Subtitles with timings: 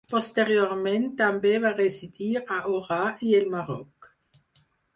[0.11, 4.13] Posteriorment també va residir a Orà i el Marroc.